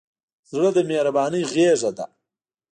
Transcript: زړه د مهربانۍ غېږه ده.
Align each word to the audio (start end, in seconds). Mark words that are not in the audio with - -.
زړه 0.51 0.69
د 0.75 0.77
مهربانۍ 0.89 1.41
غېږه 1.51 1.91
ده. 1.97 2.05